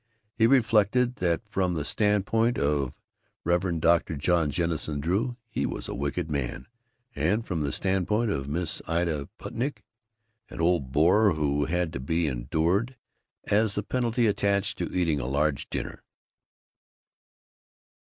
He 0.33 0.47
reflected 0.47 1.17
that 1.17 1.47
from 1.47 1.75
the 1.75 1.85
standpoint 1.85 2.57
of 2.57 2.87
the 2.87 2.93
Rev. 3.43 3.79
Dr. 3.79 4.15
John 4.17 4.49
Jennison 4.49 4.99
Drew 4.99 5.37
he 5.47 5.67
was 5.67 5.87
a 5.87 5.93
wicked 5.93 6.27
man, 6.31 6.65
and 7.15 7.45
from 7.45 7.61
the 7.61 7.71
standpoint 7.71 8.31
of 8.31 8.47
Miss 8.49 8.81
Ida 8.87 9.29
Putiak, 9.37 9.83
an 10.49 10.59
old 10.59 10.91
bore 10.91 11.33
who 11.33 11.65
had 11.65 11.93
to 11.93 11.99
be 11.99 12.25
endured 12.27 12.95
as 13.43 13.75
the 13.75 13.83
penalty 13.83 14.25
attached 14.25 14.79
to 14.79 14.91
eating 14.91 15.19
a 15.19 15.27
large 15.27 15.69
dinner. 15.69 16.01